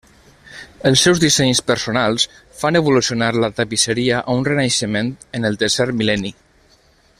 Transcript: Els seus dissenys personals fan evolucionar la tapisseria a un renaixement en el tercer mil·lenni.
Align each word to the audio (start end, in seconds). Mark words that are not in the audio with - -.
Els 0.89 1.01
seus 1.07 1.19
dissenys 1.23 1.61
personals 1.67 2.25
fan 2.61 2.79
evolucionar 2.79 3.29
la 3.43 3.51
tapisseria 3.61 4.23
a 4.25 4.39
un 4.41 4.49
renaixement 4.49 5.13
en 5.41 5.49
el 5.51 5.63
tercer 5.65 5.89
mil·lenni. 6.01 6.35